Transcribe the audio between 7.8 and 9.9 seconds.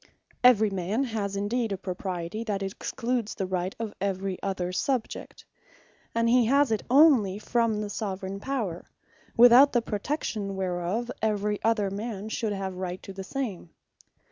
the Soveraign Power; without the